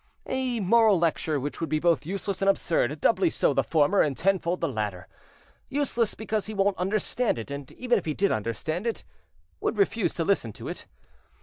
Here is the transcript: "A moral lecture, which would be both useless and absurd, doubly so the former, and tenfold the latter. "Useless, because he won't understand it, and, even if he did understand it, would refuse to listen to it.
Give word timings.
"A 0.25 0.59
moral 0.61 0.97
lecture, 0.97 1.39
which 1.39 1.61
would 1.61 1.69
be 1.69 1.77
both 1.79 2.07
useless 2.07 2.41
and 2.41 2.49
absurd, 2.49 2.99
doubly 3.01 3.29
so 3.29 3.53
the 3.53 3.63
former, 3.63 4.01
and 4.01 4.17
tenfold 4.17 4.59
the 4.59 4.67
latter. 4.67 5.07
"Useless, 5.69 6.15
because 6.15 6.47
he 6.47 6.55
won't 6.55 6.75
understand 6.77 7.37
it, 7.37 7.51
and, 7.51 7.71
even 7.73 7.99
if 7.99 8.05
he 8.05 8.15
did 8.15 8.31
understand 8.31 8.87
it, 8.87 9.03
would 9.59 9.77
refuse 9.77 10.15
to 10.15 10.23
listen 10.23 10.53
to 10.53 10.67
it. 10.67 10.87